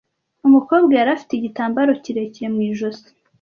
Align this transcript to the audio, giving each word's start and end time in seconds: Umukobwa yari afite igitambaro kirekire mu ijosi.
Umukobwa 0.47 0.91
yari 0.99 1.09
afite 1.15 1.31
igitambaro 1.35 1.91
kirekire 2.03 2.47
mu 2.53 2.59
ijosi. 2.69 3.09